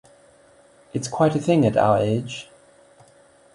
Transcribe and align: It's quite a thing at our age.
It's 0.93 1.07
quite 1.07 1.35
a 1.35 1.39
thing 1.39 1.63
at 1.63 1.77
our 1.77 1.99
age. 1.99 2.49